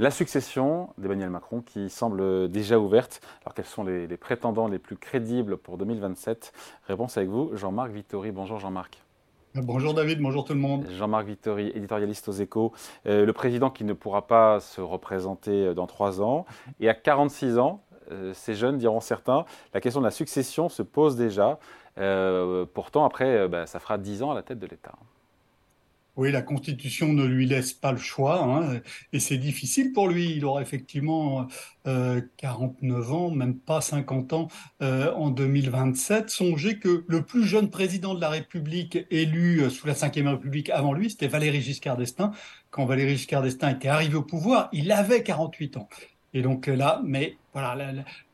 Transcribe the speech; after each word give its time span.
La 0.00 0.12
succession 0.12 0.90
d'Emmanuel 0.96 1.28
Macron 1.28 1.60
qui 1.60 1.90
semble 1.90 2.48
déjà 2.48 2.78
ouverte. 2.78 3.20
Alors 3.42 3.52
quels 3.52 3.64
sont 3.64 3.82
les, 3.82 4.06
prétendants 4.16 4.68
les 4.68 4.78
plus 4.78 4.96
crédibles 4.96 5.56
pour 5.56 5.76
2027 5.76 6.52
Réponse 6.86 7.16
avec 7.16 7.28
vous, 7.28 7.50
Jean-Marc 7.56 7.90
Vittori. 7.90 8.30
Bonjour 8.30 8.60
Jean-Marc. 8.60 9.02
Bonjour 9.56 9.94
David, 9.94 10.20
bonjour 10.20 10.44
tout 10.44 10.52
le 10.52 10.60
monde. 10.60 10.86
Jean-Marc 10.96 11.26
Vittori, 11.26 11.72
éditorialiste 11.74 12.28
aux 12.28 12.32
échos. 12.32 12.72
Euh, 13.06 13.26
le 13.26 13.32
président 13.32 13.70
qui 13.70 13.82
ne 13.82 13.92
pourra 13.92 14.28
pas 14.28 14.60
se 14.60 14.80
représenter 14.80 15.50
euh, 15.50 15.74
dans 15.74 15.88
trois 15.88 16.22
ans. 16.22 16.46
Et 16.78 16.88
à 16.88 16.94
46 16.94 17.58
ans, 17.58 17.82
euh, 18.12 18.32
ces 18.34 18.54
jeunes 18.54 18.78
diront 18.78 19.00
certains, 19.00 19.46
la 19.74 19.80
question 19.80 20.00
de 20.00 20.06
la 20.06 20.12
succession 20.12 20.68
se 20.68 20.82
pose 20.84 21.16
déjà. 21.16 21.58
pourtant, 22.72 23.04
après, 23.04 23.48
bah, 23.48 23.66
ça 23.66 23.80
fera 23.80 23.98
10 23.98 24.22
ans 24.22 24.30
à 24.30 24.34
la 24.36 24.44
tête 24.44 24.60
de 24.60 24.66
l'État. 24.68 24.92
Oui, 26.18 26.32
la 26.32 26.42
Constitution 26.42 27.12
ne 27.12 27.24
lui 27.24 27.46
laisse 27.46 27.72
pas 27.72 27.92
le 27.92 27.98
choix, 27.98 28.42
hein, 28.42 28.80
et 29.12 29.20
c'est 29.20 29.38
difficile 29.38 29.92
pour 29.92 30.08
lui. 30.08 30.32
Il 30.34 30.44
aura 30.44 30.62
effectivement 30.62 31.46
euh, 31.86 32.20
49 32.38 33.12
ans, 33.12 33.30
même 33.30 33.56
pas 33.56 33.80
50 33.80 34.32
ans 34.32 34.48
euh, 34.82 35.12
en 35.12 35.30
2027. 35.30 36.28
Songez 36.28 36.80
que 36.80 37.04
le 37.06 37.22
plus 37.22 37.44
jeune 37.44 37.70
président 37.70 38.16
de 38.16 38.20
la 38.20 38.30
République 38.30 38.98
élu 39.12 39.60
euh, 39.60 39.70
sous 39.70 39.86
la 39.86 39.92
Ve 39.92 40.26
République 40.26 40.70
avant 40.70 40.92
lui, 40.92 41.08
c'était 41.08 41.28
Valéry 41.28 41.60
Giscard 41.60 41.96
d'Estaing. 41.96 42.32
Quand 42.70 42.84
Valéry 42.84 43.16
Giscard 43.16 43.42
d'Estaing 43.42 43.70
était 43.70 43.86
arrivé 43.86 44.16
au 44.16 44.22
pouvoir, 44.22 44.70
il 44.72 44.90
avait 44.90 45.22
48 45.22 45.76
ans. 45.76 45.88
Et 46.34 46.42
donc 46.42 46.66
là, 46.66 47.00
mais 47.04 47.36
voilà, 47.54 47.76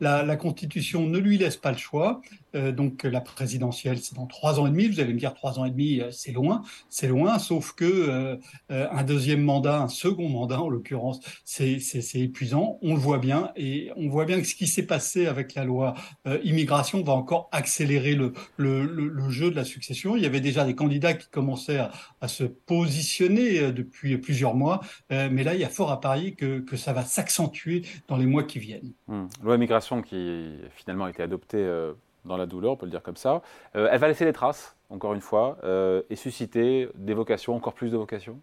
la, 0.01 0.37
Constitution 0.37 1.07
ne 1.07 1.19
lui 1.19 1.39
laisse 1.39 1.57
pas 1.57 1.71
le 1.71 1.79
choix. 1.79 2.21
Euh, 2.55 2.73
donc 2.73 3.05
la 3.05 3.21
présidentielle, 3.21 3.99
c'est 3.99 4.15
dans 4.15 4.27
trois 4.27 4.61
ans 4.61 4.67
et 4.67 4.71
demi. 4.71 4.89
Vous 4.89 5.01
allez 5.01 5.13
me 5.13 5.19
dire 5.19 5.35
trois 5.35 5.59
ans 5.59 5.65
et 5.65 5.71
demi, 5.71 6.01
euh, 6.01 6.11
c'est 6.11 6.33
loin, 6.33 6.63
c'est 6.89 7.09
loin. 7.09 7.39
Sauf 7.39 7.73
que 7.73 7.85
euh, 7.85 8.37
un 8.69 9.03
deuxième 9.03 9.43
mandat, 9.43 9.81
un 9.81 9.89
second 9.89 10.29
mandat 10.29 10.61
en 10.61 10.69
l'occurrence, 10.69 11.21
c'est 11.45 11.81
épuisant. 12.15 12.79
On 12.83 12.95
le 12.95 13.01
voit 13.01 13.19
bien 13.19 13.53
et 13.57 13.91
on 13.97 14.09
voit 14.09 14.25
bien 14.25 14.41
que 14.41 14.47
ce 14.47 14.55
qui 14.55 14.67
s'est 14.67 14.87
passé 14.87 15.27
avec 15.27 15.55
la 15.55 15.65
loi 15.65 15.95
immigration 16.43 17.03
va 17.03 17.13
encore 17.13 17.49
accélérer 17.53 18.15
le, 18.15 18.33
le, 18.57 19.31
jeu 19.31 19.51
de 19.51 19.57
la 19.57 19.65
succession. 19.65 20.17
Il 20.17 20.23
y 20.23 20.27
avait 20.27 20.41
déjà 20.41 20.65
des 20.65 20.75
candidats 20.75 21.15
qui 21.15 21.29
commençaient 21.29 21.79
à, 22.21 22.29
se 22.29 22.45
positionner 22.45 23.73
depuis 23.73 24.17
plusieurs 24.19 24.55
mois, 24.55 24.81
mais 25.11 25.45
là 25.45 25.55
il 25.55 25.61
y 25.61 25.65
a 25.65 25.69
fort 25.69 25.91
à 25.91 26.01
parier 26.01 26.33
que, 26.33 26.61
que 26.61 26.77
ça 26.77 26.93
va 26.93 27.05
s'accentuer 27.05 27.83
dans 28.09 28.17
les 28.17 28.27
mois 28.27 28.45
qui 28.45 28.59
viennent. 28.59 28.93
Hmm. 29.07 29.27
Loi 29.43 29.57
immigration 29.57 30.03
qui 30.03 30.57
finalement 30.75 31.05
a 31.05 31.11
été 31.11 31.23
adoptée 31.23 31.59
euh, 31.59 31.93
dans 32.25 32.37
la 32.37 32.47
douleur, 32.47 32.73
on 32.73 32.77
peut 32.77 32.87
le 32.87 32.91
dire 32.91 33.03
comme 33.03 33.17
ça. 33.17 33.43
Euh, 33.77 33.89
elle 33.91 34.01
va 34.01 34.09
laisser 34.09 34.25
des 34.25 34.33
traces, 34.33 34.77
encore 34.89 35.13
une 35.13 35.21
fois, 35.21 35.59
euh, 35.65 36.03
et 36.09 36.17
susciter 36.17 36.89
des 36.95 37.15
vocations, 37.15 37.55
encore 37.55 37.75
plus 37.75 37.91
de 37.91 37.97
vocations? 37.97 38.41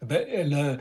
Ben, 0.00 0.78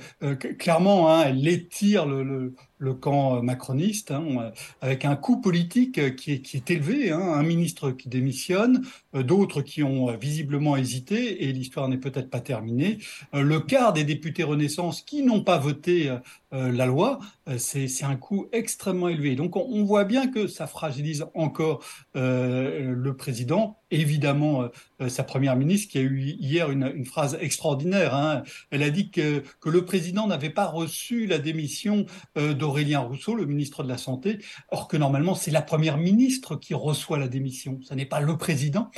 clairement, 0.57 1.11
hein, 1.13 1.25
elle 1.27 1.47
étire 1.47 2.07
le 2.07 2.53
camp 2.89 3.37
euh, 3.37 3.41
macroniste, 3.41 4.11
hein, 4.11 4.23
euh, 4.39 4.51
avec 4.81 5.05
un 5.05 5.15
coût 5.15 5.39
politique 5.39 5.97
euh, 5.97 6.09
qui 6.09 6.33
est, 6.33 6.41
qui 6.41 6.57
est 6.57 6.71
élevé, 6.71 7.11
hein, 7.11 7.19
un 7.19 7.43
ministre 7.43 7.91
qui 7.91 8.09
démissionne, 8.09 8.83
d'autres 9.13 9.61
qui 9.61 9.83
ont 9.83 10.15
visiblement 10.15 10.77
hésité, 10.77 11.43
et 11.43 11.51
l'histoire 11.51 11.87
n'est 11.89 11.97
peut-être 11.97 12.29
pas 12.29 12.39
terminée. 12.39 12.99
Le 13.33 13.59
quart 13.59 13.91
des 13.91 14.05
députés 14.05 14.43
Renaissance 14.43 15.01
qui 15.01 15.21
n'ont 15.21 15.43
pas 15.43 15.57
voté 15.57 16.09
la 16.51 16.85
loi, 16.85 17.19
c'est 17.57 18.03
un 18.03 18.15
coût 18.15 18.47
extrêmement 18.53 19.09
élevé. 19.09 19.35
Donc 19.35 19.57
on, 19.57 19.83
voit 19.83 20.05
bien 20.05 20.27
que 20.27 20.47
ça 20.47 20.65
fragilise 20.65 21.25
encore 21.33 21.83
le 22.13 23.11
président, 23.11 23.79
évidemment 23.91 24.69
sa 25.09 25.23
première 25.23 25.57
ministre 25.57 25.91
qui 25.91 25.97
a 25.97 26.01
eu 26.01 26.21
hier 26.39 26.71
une, 26.71 27.05
phrase 27.05 27.37
extraordinaire. 27.41 28.15
Hein. 28.15 28.43
Elle 28.69 28.83
a 28.83 28.89
dit 28.91 29.11
que, 29.11 29.43
que 29.59 29.69
le 29.69 29.83
président 29.83 30.27
n'avait 30.27 30.49
pas 30.49 30.67
reçu 30.67 31.25
la 31.25 31.37
démission 31.37 32.05
de 32.35 32.63
Aurélien 32.71 32.99
Rousseau, 32.99 33.35
le 33.35 33.45
ministre 33.45 33.83
de 33.83 33.89
la 33.89 33.97
Santé, 33.97 34.39
or 34.69 34.87
que 34.87 34.95
normalement 34.95 35.35
c'est 35.35 35.51
la 35.51 35.61
première 35.61 35.97
ministre 35.97 36.55
qui 36.55 36.73
reçoit 36.73 37.19
la 37.19 37.27
démission, 37.27 37.79
ce 37.83 37.93
n'est 37.93 38.05
pas 38.05 38.21
le 38.21 38.37
président. 38.37 38.89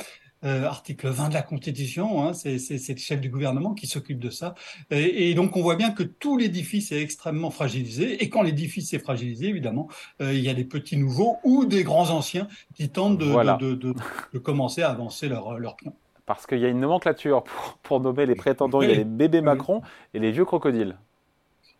Euh, 0.44 0.64
article 0.64 1.08
20 1.08 1.30
de 1.30 1.34
la 1.34 1.40
Constitution, 1.40 2.22
hein, 2.22 2.34
c'est 2.34 2.58
le 2.58 2.96
chef 2.98 3.18
du 3.18 3.30
gouvernement 3.30 3.72
qui 3.72 3.86
s'occupe 3.86 4.18
de 4.18 4.28
ça. 4.28 4.54
Et, 4.90 5.32
donc 5.32 5.56
on 5.56 5.62
voit 5.62 5.76
bien 5.76 5.90
que 5.90 6.02
tout 6.02 6.36
l'édifice 6.36 6.92
est 6.92 7.00
extrêmement 7.00 7.50
fragilisé, 7.50 8.22
et 8.22 8.28
quand 8.28 8.42
l'édifice 8.42 8.92
est 8.92 8.98
fragilisé, 8.98 9.48
évidemment, 9.48 9.88
euh, 10.20 10.34
il 10.34 10.40
y 10.40 10.50
a 10.50 10.54
des 10.54 10.64
petits 10.64 10.98
nouveaux 10.98 11.38
ou 11.44 11.64
des 11.64 11.82
grands 11.82 12.10
anciens 12.10 12.46
qui 12.74 12.90
tentent 12.90 13.18
de, 13.18 14.38
commencer 14.38 14.82
à 14.82 14.90
avancer 14.90 15.28
leur, 15.28 15.58
leur 15.58 15.76
plan. 15.76 15.94
Parce 16.26 16.46
qu'il 16.46 16.58
y 16.58 16.66
a 16.66 16.68
une 16.68 16.80
nomenclature 16.80 17.42
pour, 17.42 17.78
pour 17.82 18.00
nommer 18.00 18.26
les 18.26 18.34
prétendants, 18.34 18.82
il 18.82 18.90
y 18.90 18.92
a 18.92 18.96
les 18.96 19.04
bébés 19.04 19.40
Macron 19.40 19.80
et 20.12 20.18
les 20.18 20.30
vieux 20.30 20.44
crocodiles. 20.44 20.98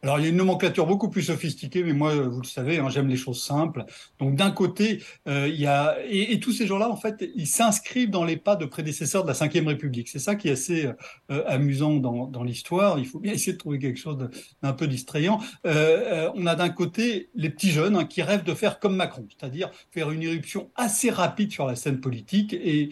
Alors, 0.04 0.18
il 0.18 0.24
y 0.24 0.26
a 0.26 0.28
une 0.28 0.36
nomenclature 0.36 0.86
beaucoup 0.86 1.08
plus 1.08 1.22
sophistiquée, 1.22 1.82
mais 1.82 1.94
moi, 1.94 2.14
vous 2.14 2.42
le 2.42 2.46
savez, 2.46 2.76
hein, 2.76 2.90
j'aime 2.90 3.08
les 3.08 3.16
choses 3.16 3.42
simples. 3.42 3.86
Donc, 4.18 4.36
d'un 4.36 4.50
côté, 4.50 5.02
euh, 5.26 5.48
il 5.48 5.58
y 5.58 5.66
a 5.66 5.96
et, 6.06 6.38
tous 6.40 6.52
ces 6.52 6.66
gens-là, 6.66 6.90
en 6.90 6.96
fait, 6.96 7.26
ils 7.34 7.46
s'inscrivent 7.46 8.10
dans 8.10 8.22
les 8.22 8.36
pas 8.36 8.54
de 8.54 8.66
prédécesseurs 8.66 9.24
de 9.24 9.28
la 9.28 9.32
Ve 9.32 9.66
République. 9.66 10.10
C'est 10.10 10.18
ça 10.18 10.34
qui 10.34 10.48
est 10.48 10.52
assez 10.52 10.90
euh, 11.30 11.42
amusant 11.46 11.94
dans, 11.94 12.42
l'histoire. 12.42 12.98
Il 12.98 13.06
faut 13.06 13.18
bien 13.18 13.32
essayer 13.32 13.54
de 13.54 13.58
trouver 13.58 13.78
quelque 13.78 13.98
chose 13.98 14.18
d'un 14.62 14.72
peu 14.74 14.86
distrayant. 14.86 15.40
Euh, 15.66 16.30
on 16.34 16.44
a 16.44 16.54
d'un 16.54 16.68
côté 16.68 17.30
les 17.34 17.48
petits 17.48 17.70
jeunes 17.70 17.96
hein, 17.96 18.04
qui 18.04 18.20
rêvent 18.20 18.44
de 18.44 18.52
faire 18.52 18.80
comme 18.80 18.96
Macron, 18.96 19.26
c'est-à-dire 19.30 19.70
faire 19.90 20.10
une 20.10 20.22
éruption 20.22 20.68
assez 20.76 21.08
rapide 21.08 21.50
sur 21.50 21.66
la 21.66 21.76
scène 21.76 22.00
politique 22.00 22.52
et, 22.52 22.90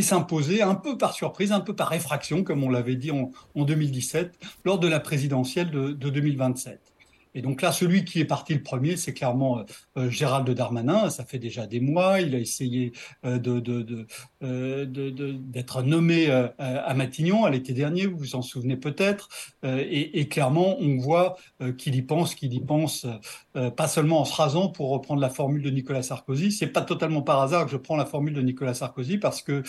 s'imposer 0.00 0.62
un 0.62 0.76
peu 0.76 0.96
par 0.96 1.12
surprise, 1.12 1.52
un 1.52 1.60
peu 1.60 1.74
par 1.74 1.92
effraction, 1.92 2.44
comme 2.44 2.64
on 2.64 2.70
l'avait 2.70 2.94
dit 2.94 3.10
en, 3.10 3.32
en 3.54 3.64
2017 3.64 4.38
lors 4.64 4.78
de 4.78 4.88
la 4.88 5.00
présidentielle 5.00 5.70
de, 5.70 5.90
de 5.90 6.10
2020. 6.10 6.45
Et 7.36 7.42
donc 7.42 7.60
là, 7.60 7.70
celui 7.70 8.06
qui 8.06 8.20
est 8.20 8.24
parti 8.24 8.54
le 8.54 8.62
premier, 8.62 8.96
c'est 8.96 9.12
clairement 9.12 9.58
euh, 9.58 9.64
euh, 9.98 10.10
Gérald 10.10 10.48
Darmanin. 10.48 11.10
Ça 11.10 11.22
fait 11.22 11.38
déjà 11.38 11.66
des 11.66 11.80
mois. 11.80 12.22
Il 12.22 12.34
a 12.34 12.38
essayé 12.38 12.92
euh, 13.26 13.38
de, 13.38 14.06
d'être 14.40 15.82
nommé 15.82 16.30
à 16.58 16.94
Matignon 16.94 17.44
à 17.44 17.50
l'été 17.50 17.72
dernier. 17.72 18.06
Vous 18.06 18.18
vous 18.18 18.36
en 18.36 18.42
souvenez 18.42 18.76
peut-être. 18.76 19.28
Et, 19.64 20.28
clairement, 20.28 20.76
on 20.80 20.98
voit 20.98 21.36
qu'il 21.78 21.94
y 21.94 22.02
pense, 22.02 22.34
qu'il 22.34 22.52
y 22.52 22.60
pense, 22.60 23.06
pas 23.76 23.88
seulement 23.88 24.20
en 24.20 24.24
se 24.24 24.34
rasant 24.34 24.68
pour 24.68 24.90
reprendre 24.90 25.20
la 25.20 25.30
formule 25.30 25.62
de 25.62 25.70
Nicolas 25.70 26.02
Sarkozy. 26.02 26.52
C'est 26.52 26.66
pas 26.66 26.82
totalement 26.82 27.22
par 27.22 27.40
hasard 27.40 27.66
que 27.66 27.70
je 27.70 27.76
prends 27.76 27.96
la 27.96 28.06
formule 28.06 28.34
de 28.34 28.42
Nicolas 28.42 28.74
Sarkozy 28.74 29.18
parce 29.18 29.42
que 29.42 29.62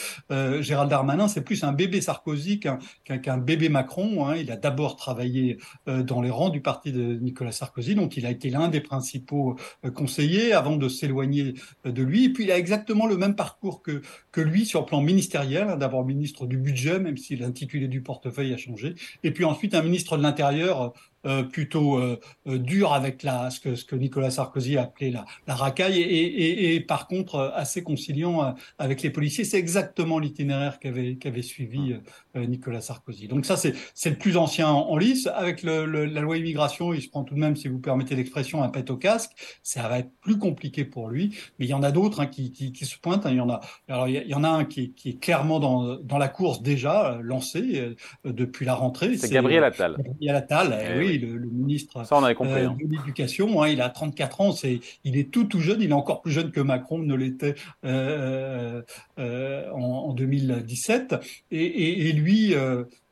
Gérald 0.61 0.89
Darmanin, 0.89 1.27
c'est 1.27 1.43
plus 1.43 1.63
un 1.63 1.71
bébé 1.71 2.01
Sarkozy 2.01 2.59
qu'un 2.59 3.37
bébé 3.37 3.69
Macron. 3.69 4.27
Hein. 4.27 4.35
Il 4.35 4.51
a 4.51 4.57
d'abord 4.57 4.95
travaillé 4.95 5.57
dans 5.85 6.21
les 6.21 6.29
rangs 6.29 6.49
du 6.49 6.61
parti 6.61 6.91
de 6.91 7.15
Nicolas 7.15 7.51
Sarkozy, 7.51 7.95
donc 7.95 8.17
il 8.17 8.25
a 8.25 8.31
été 8.31 8.49
l'un 8.49 8.67
des 8.67 8.81
principaux 8.81 9.55
euh, 9.85 9.91
conseillers 9.91 10.53
avant 10.53 10.77
de 10.77 10.89
s'éloigner 10.89 11.53
euh, 11.85 11.91
de 11.91 12.03
lui. 12.03 12.25
Et 12.25 12.29
puis 12.29 12.45
il 12.45 12.51
a 12.51 12.57
exactement 12.57 13.07
le 13.07 13.17
même 13.17 13.35
parcours 13.35 13.81
que, 13.81 14.01
que 14.31 14.41
lui 14.41 14.65
sur 14.67 14.81
le 14.81 14.85
plan 14.85 15.01
ministériel, 15.01 15.67
hein, 15.69 15.77
d'abord 15.77 16.05
ministre 16.05 16.45
du 16.45 16.57
budget, 16.57 16.99
même 16.99 17.17
si 17.17 17.35
l'intitulé 17.35 17.87
du 17.87 18.01
portefeuille 18.01 18.53
a 18.53 18.57
changé, 18.57 18.95
et 19.23 19.31
puis 19.31 19.45
ensuite 19.45 19.73
un 19.73 19.81
ministre 19.81 20.17
de 20.17 20.23
l'Intérieur 20.23 20.93
plutôt 21.43 21.97
euh, 21.97 22.19
euh, 22.47 22.57
dur 22.57 22.93
avec 22.93 23.23
la, 23.23 23.49
ce, 23.49 23.59
que, 23.59 23.75
ce 23.75 23.85
que 23.85 23.95
Nicolas 23.95 24.31
Sarkozy 24.31 24.77
a 24.77 24.83
appelé 24.83 25.11
la, 25.11 25.25
la 25.47 25.55
racaille 25.55 25.99
et, 26.01 26.75
et, 26.75 26.79
par 26.79 27.07
contre 27.07 27.51
assez 27.55 27.83
conciliant 27.83 28.55
avec 28.77 29.01
les 29.01 29.09
policiers. 29.09 29.43
C'est 29.43 29.57
exactement 29.57 30.19
l'itinéraire 30.19 30.79
qu'avait 30.79 31.15
qu'avait 31.15 31.41
suivi 31.41 31.95
Nicolas 32.35 32.81
Sarkozy. 32.81 33.27
Donc 33.27 33.45
ça, 33.45 33.57
c'est 33.57 34.09
le 34.09 34.15
plus 34.15 34.37
ancien 34.37 34.69
en, 34.69 34.97
lice. 34.97 35.27
Avec 35.27 35.63
le, 35.63 35.85
la 35.85 36.21
loi 36.21 36.37
immigration, 36.37 36.93
il 36.93 37.01
se 37.01 37.09
prend 37.09 37.23
tout 37.23 37.35
de 37.35 37.39
même, 37.39 37.55
si 37.55 37.67
vous 37.67 37.79
permettez 37.79 38.15
l'expression, 38.15 38.63
un 38.63 38.69
pet 38.69 38.89
au 38.89 38.97
casque. 38.97 39.31
Ça 39.63 39.87
va 39.87 39.99
être 39.99 40.11
plus 40.21 40.37
compliqué 40.37 40.85
pour 40.85 41.09
lui. 41.09 41.35
Mais 41.59 41.65
il 41.65 41.69
y 41.69 41.73
en 41.73 41.83
a 41.83 41.91
d'autres 41.91 42.21
hein, 42.21 42.27
qui, 42.27 42.51
qui, 42.51 42.71
qui, 42.71 42.85
se 42.85 42.97
pointent. 42.97 43.25
Hein. 43.25 43.31
Il 43.31 43.37
y 43.37 43.41
en 43.41 43.49
a. 43.49 43.61
Alors 43.87 44.07
il 44.07 44.27
y, 44.27 44.33
en 44.33 44.43
a 44.43 44.49
un 44.49 44.65
qui, 44.65 44.93
qui 44.93 45.09
est 45.09 45.19
clairement 45.19 45.59
dans, 45.59 45.95
dans 45.95 46.17
la 46.17 46.27
course 46.27 46.61
déjà 46.61 47.19
lancé 47.21 47.95
depuis 48.23 48.65
la 48.65 48.75
rentrée. 48.75 49.17
C'est 49.17 49.31
Gabriel 49.31 49.63
Attal. 49.63 49.97
Gabriel 49.97 50.35
Attal, 50.35 50.79
eh 50.95 50.97
oui 50.99 51.16
le, 51.17 51.39
ministre 51.39 52.05
Ça, 52.05 52.17
on 52.17 52.23
avait 52.23 52.35
compris, 52.35 52.61
euh, 52.61 52.69
hein. 52.69 52.77
de 52.79 52.95
l'Éducation. 52.95 53.61
Hein, 53.61 53.69
il 53.69 53.81
a 53.81 53.89
34 53.89 54.41
ans, 54.41 54.51
c'est, 54.51 54.79
il 55.03 55.17
est 55.17 55.31
tout 55.31 55.45
tout 55.45 55.59
jeune, 55.59 55.81
il 55.81 55.89
est 55.89 55.93
encore 55.93 56.21
plus 56.21 56.31
jeune 56.31 56.51
que 56.51 56.59
Macron 56.59 56.99
ne 56.99 57.15
l'était 57.15 57.55
euh, 57.85 58.81
euh, 59.19 59.71
en, 59.71 60.09
en, 60.09 60.13
2017. 60.13 61.15
Et, 61.51 61.63
et, 61.65 62.09
et 62.09 62.11
lui, 62.13 62.53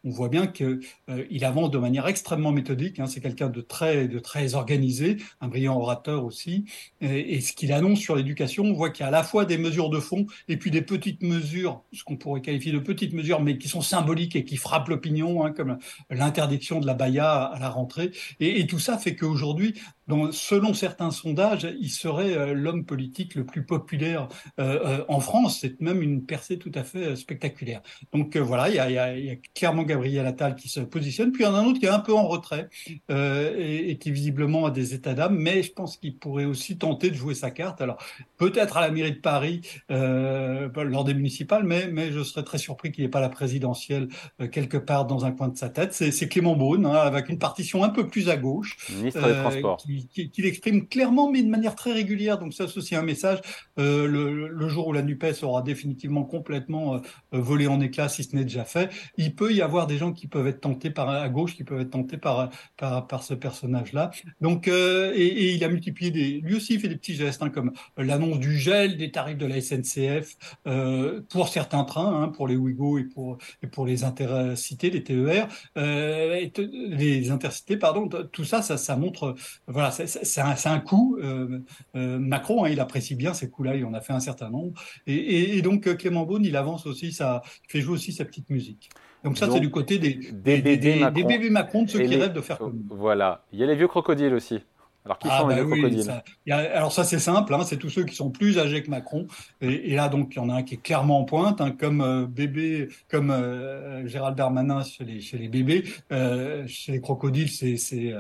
on 0.06 0.12
voit 0.12 0.30
bien 0.30 0.48
qu'il 0.48 0.80
euh, 1.10 1.40
avance 1.42 1.72
de 1.72 1.78
manière 1.80 2.08
extrêmement 2.08 2.52
méthodique. 2.52 3.00
Hein. 3.00 3.08
c'est 3.08 3.22
quelqu'un 3.22 3.50
de 3.50 3.60
très, 3.60 4.08
de 4.08 4.20
très 4.20 4.54
organisé, 4.54 5.18
un 5.42 5.48
brillant 5.48 5.78
orateur 5.78 6.24
aussi. 6.24 6.66
Et, 7.02 7.42
ce 7.42 7.54
qu'il 7.54 7.74
annonce 7.74 8.00
sur 8.00 8.16
l'éducation, 8.16 8.64
on 8.64 8.74
voit 8.74 8.92
qu'il 8.92 9.02
y 9.02 9.06
a 9.06 9.08
à 9.08 9.12
la 9.12 9.24
fois 9.24 9.46
des 9.46 9.58
mesures 9.58 9.90
de 9.90 10.00
fond 10.00 10.28
et 10.48 10.58
puis 10.58 10.72
des 10.72 10.82
petites 10.82 11.24
mesures, 11.24 11.82
ce 11.92 12.04
qu'on 12.04 12.18
pourrait 12.18 12.42
qualifier 12.42 12.72
de 12.72 12.80
petites 12.80 13.14
mesures, 13.14 13.42
mais 13.42 13.58
qui 13.58 13.68
sont 13.68 13.82
symboliques 13.82 14.36
et 14.36 14.46
qui 14.46 14.58
frappent 14.58 14.90
l'opinion, 14.90 15.44
hein, 15.44 15.52
comme 15.52 15.78
l'interdiction 16.10 16.80
de 16.80 16.86
la 16.86 16.94
baya 16.94 17.44
à 17.44 17.60
la 17.60 17.70
rentrée. 17.70 18.12
Et, 18.40 18.66
tout 18.68 18.80
ça 18.80 18.98
fait 18.98 19.16
qu'aujourd'hui, 19.16 19.74
dont, 20.08 20.32
selon 20.32 20.74
certains 20.74 21.12
sondages, 21.12 21.68
il 21.80 21.90
serait 21.90 22.54
l'homme 22.54 22.86
politique 22.86 23.36
le 23.36 23.46
plus 23.46 23.66
populaire 23.66 24.28
en 24.58 25.20
France. 25.20 25.60
C'est 25.62 25.80
même 25.82 26.02
une 26.02 26.26
percée 26.26 26.58
tout 26.58 26.72
à 26.76 26.84
fait 26.84 27.16
spectaculaire. 27.16 27.82
Donc 28.14 28.38
voilà, 28.38 28.70
il 28.70 28.76
y, 28.76 28.80
a, 28.80 29.18
il 29.18 29.26
y, 29.26 29.30
a, 29.30 29.36
clairement 29.54 29.84
Gabriel 29.84 30.26
Attal 30.26 30.56
qui 30.56 30.70
se 30.70 30.80
positionne, 30.80 31.32
puis 31.32 31.44
il 31.44 31.48
y 31.48 31.50
en 31.50 31.56
a 31.56 31.60
un 31.60 31.66
autre 31.66 31.80
qui 31.80 31.86
est 31.86 31.90
un 31.90 32.00
peu 32.00 32.14
en 32.14 32.28
retrait 32.28 32.70
et, 33.10 33.92
et, 33.92 33.98
qui 33.98 34.12
visiblement 34.12 34.66
a 34.66 34.72
des 34.72 34.94
états 34.94 35.14
d'âme, 35.14 35.38
mais 35.38 35.64
je 35.64 35.72
pense 35.72 35.98
qu'il 35.98 36.18
pourrait 36.18 36.46
aussi 36.46 36.78
tenter 36.78 37.10
de 37.10 37.16
jouer 37.16 37.36
sa 37.36 37.52
carte. 37.52 37.82
Alors 37.82 37.98
peut-être 38.38 38.78
à 38.78 38.82
la 38.82 38.92
mairie 38.92 39.14
de 39.14 39.20
Paris 39.20 39.62
lors 39.90 41.04
des 41.04 41.14
municipales, 41.14 41.64
mais, 41.64 41.88
mais 41.88 42.12
je 42.12 42.24
serais 42.24 42.44
très 42.44 42.58
surpris 42.58 42.92
qu'il 42.92 43.04
n'y 43.04 43.08
ait 43.08 43.12
pas 43.12 43.22
la 43.22 43.30
présidentielle 43.30 44.10
quelque 44.52 44.78
part 44.78 45.06
dans 45.06 45.26
un 45.26 45.32
coin 45.32 45.48
de 45.48 45.58
sa 45.58 45.70
tête. 45.70 45.94
C'est 45.94 46.28
Clément 46.28 46.56
Beaune, 46.56 46.86
hein, 46.86 46.94
avec 46.94 47.30
une 47.30 47.40
partition 47.40 47.84
un 47.84 47.90
peu 47.90 48.08
plus 48.08 48.30
à 48.30 48.38
gauche. 48.38 48.78
Ministre 48.90 49.28
des 49.28 49.34
Transports. 49.34 49.78
Qui, 49.78 49.95
qui, 50.04 50.42
l'exprime 50.42 50.88
clairement, 50.88 51.32
mais 51.32 51.42
de 51.42 51.50
manière 51.50 51.76
très 51.76 51.94
régulière. 51.94 52.40
Donc 52.40 52.54
ça, 52.54 52.68
c'est 52.68 52.78
aussi 52.78 52.96
un 52.96 53.04
message. 53.04 53.40
Euh, 53.80 54.08
le, 54.08 54.68
jour 54.70 54.88
où 54.88 54.94
la 54.94 55.04
NUPES 55.04 55.44
aura 55.44 55.62
définitivement 55.62 56.24
complètement 56.24 56.96
euh, 56.96 57.00
volé 57.32 57.68
en 57.68 57.80
éclats, 57.82 58.10
si 58.10 58.24
ce 58.24 58.36
n'est 58.36 58.44
déjà 58.44 58.66
fait, 58.66 58.90
il 59.18 59.36
peut 59.36 59.54
y 59.54 59.62
avoir 59.62 59.86
des 59.88 59.98
gens 59.98 60.12
qui 60.12 60.28
peuvent 60.28 60.48
être 60.48 60.62
tentés 60.62 60.90
par 60.90 61.10
à 61.10 61.30
gauche, 61.30 61.56
qui 61.56 61.64
peuvent 61.64 61.80
être 61.80 61.92
tentés 61.92 62.18
par 62.18 62.50
par, 62.78 63.24
ce 63.24 63.34
personnage-là. 63.34 64.12
Donc 64.42 64.68
euh, 64.68 65.12
et, 65.16 65.54
il 65.54 65.64
a 65.64 65.70
multiplié 65.70 66.12
des, 66.12 66.42
lui 66.42 66.56
aussi 66.56 66.76
il 66.76 66.80
fait 66.80 66.88
des 66.88 66.98
petits 66.98 67.16
gestes 67.16 67.42
hein, 67.42 67.50
comme 67.50 67.72
l'annonce 67.98 68.40
du 68.40 68.58
gel 68.58 68.98
des 68.98 69.12
tarifs 69.12 69.38
de 69.38 69.46
la 69.46 69.62
SNCF 69.62 70.36
euh, 70.68 71.22
pour 71.30 71.48
certains 71.48 71.84
trains, 71.84 72.24
hein, 72.24 72.28
pour 72.30 72.48
les 72.48 72.56
Ouigo 72.56 72.98
et 72.98 73.04
pour 73.04 73.38
et 73.64 73.68
pour 73.68 73.86
les 73.86 74.04
intercités, 74.04 74.90
les 74.90 75.04
TER, 75.04 75.48
euh, 75.78 76.36
et 76.36 76.52
les 76.58 77.32
intercités, 77.32 77.78
pardon. 77.78 78.08
Tout 78.32 78.44
ça, 78.44 78.62
ça, 78.62 78.78
ça 78.78 78.96
montre, 78.96 79.36
voilà, 79.68 79.85
c'est 79.92 80.42
un, 80.42 80.56
un 80.66 80.80
coup. 80.80 81.18
Euh, 81.22 81.60
Macron, 81.94 82.64
hein, 82.64 82.70
il 82.70 82.80
apprécie 82.80 83.16
bien 83.16 83.34
ces 83.34 83.50
coups-là, 83.50 83.76
il 83.76 83.86
en 83.86 83.94
a 83.94 84.02
fait 84.02 84.14
un 84.14 84.20
certain 84.20 84.50
nombre. 84.50 84.80
Et, 85.08 85.16
et, 85.16 85.58
et 85.58 85.62
donc 85.62 85.96
Clément 85.98 86.26
Beaune, 86.26 86.46
il 86.46 86.56
avance 86.56 86.86
aussi, 86.86 87.12
ça, 87.12 87.42
il 87.68 87.72
fait 87.72 87.82
jouer 87.82 87.94
aussi 87.94 88.12
sa 88.12 88.26
petite 88.26 88.50
musique. 88.50 88.90
Donc 89.26 89.40
ça, 89.40 89.50
c'est 89.52 89.60
du 89.60 89.72
côté 89.72 89.98
des, 89.98 90.14
des, 90.14 90.62
des, 90.62 90.78
des, 90.78 91.00
Macron. 91.00 91.14
des, 91.14 91.24
bébés 91.24 91.50
Macron, 91.50 91.84
de 91.84 91.90
ceux 91.90 92.02
et 92.02 92.04
qui 92.04 92.12
les... 92.12 92.18
rêvent 92.18 92.34
de 92.34 92.42
faire 92.42 92.60
comme 92.60 92.84
Voilà. 92.90 93.44
Il 93.52 93.60
y 93.60 93.64
a 93.64 93.66
les 93.66 93.76
vieux 93.76 93.88
crocodiles 93.88 94.36
aussi. 94.36 94.62
Alors, 95.04 95.18
qui 95.18 95.28
ah, 95.32 95.40
sont 95.40 95.48
bah 95.48 95.56
les 95.56 95.62
vieux 95.62 95.72
oui, 95.72 95.80
crocodiles 95.80 96.04
ça, 96.04 96.24
a, 96.52 96.56
Alors 96.56 96.92
ça, 96.92 97.04
c'est 97.04 97.18
simple. 97.18 97.54
Hein, 97.56 97.62
c'est 97.66 97.78
tous 97.78 97.90
ceux 97.90 98.04
qui 98.04 98.16
sont 98.16 98.30
plus 98.30 98.60
âgés 98.60 98.84
que 98.84 98.90
Macron. 98.92 99.26
Et, 99.62 99.92
et 99.92 99.96
là, 99.96 100.10
donc, 100.10 100.34
il 100.36 100.36
y 100.36 100.40
en 100.40 100.50
a 100.50 100.54
un 100.54 100.64
qui 100.64 100.76
est 100.76 100.82
clairement 100.82 101.20
en 101.20 101.24
pointe, 101.26 101.60
hein, 101.60 101.72
comme 101.72 102.02
euh, 102.02 102.28
bébé, 102.28 102.90
comme 103.10 103.32
euh, 103.32 104.06
Gérald 104.08 104.38
Darmanin 104.38 104.84
chez 104.84 105.04
les, 105.04 105.22
chez 105.22 105.40
les 105.40 105.48
bébés. 105.48 105.86
Euh, 106.12 106.64
chez 106.68 106.92
les 106.92 107.02
crocodiles, 107.02 107.50
c'est 107.50 108.14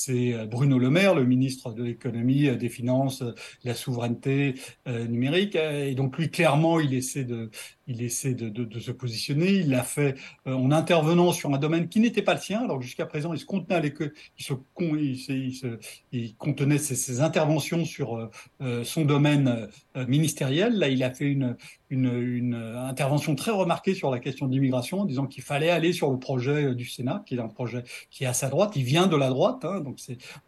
c'est 0.00 0.32
euh, 0.32 0.46
Bruno 0.46 0.78
Le 0.78 0.88
Maire, 0.88 1.14
le 1.14 1.24
ministre 1.24 1.72
de 1.72 1.82
l'économie, 1.82 2.48
euh, 2.48 2.56
des 2.56 2.70
finances, 2.70 3.22
de 3.22 3.34
la 3.64 3.74
souveraineté 3.74 4.54
euh, 4.88 5.06
numérique. 5.06 5.56
Et 5.56 5.94
donc 5.94 6.16
lui, 6.16 6.30
clairement, 6.30 6.80
il 6.80 6.94
essaie 6.94 7.24
de, 7.24 7.50
il 7.90 8.02
essaie 8.02 8.34
de, 8.34 8.78
se 8.78 8.92
positionner. 8.92 9.50
Il 9.50 9.70
l'a 9.70 9.82
fait 9.82 10.14
euh, 10.46 10.54
en 10.54 10.70
intervenant 10.70 11.32
sur 11.32 11.52
un 11.52 11.58
domaine 11.58 11.88
qui 11.88 12.00
n'était 12.00 12.22
pas 12.22 12.34
le 12.34 12.40
sien. 12.40 12.62
Alors 12.62 12.80
jusqu'à 12.80 13.04
présent, 13.04 13.32
il 13.32 13.40
se 13.40 13.44
contenait 13.44 13.74
à 13.74 13.82
il 14.38 14.44
se, 14.44 14.54
contenait 16.38 16.78
ses, 16.78 17.20
interventions 17.20 17.84
sur 17.84 18.30
euh, 18.60 18.84
son 18.84 19.04
domaine 19.04 19.68
ministériel. 20.06 20.78
Là, 20.78 20.88
il 20.88 21.02
a 21.02 21.10
fait 21.10 21.26
une, 21.26 21.56
intervention 21.92 23.34
très 23.34 23.50
remarquée 23.50 23.94
sur 23.94 24.10
la 24.12 24.20
question 24.20 24.46
de 24.46 24.52
l'immigration, 24.52 25.00
en 25.00 25.04
disant 25.04 25.26
qu'il 25.26 25.42
fallait 25.42 25.70
aller 25.70 25.92
sur 25.92 26.10
le 26.12 26.18
projet 26.18 26.74
du 26.74 26.84
Sénat, 26.84 27.24
qui 27.26 27.34
est 27.34 27.40
un 27.40 27.48
projet 27.48 27.82
qui 28.10 28.22
est 28.22 28.28
à 28.28 28.32
sa 28.32 28.48
droite. 28.48 28.72
Il 28.76 28.84
vient 28.84 29.08
de 29.08 29.16
la 29.16 29.28
droite. 29.28 29.64
Hein, 29.64 29.80
donc 29.80 29.98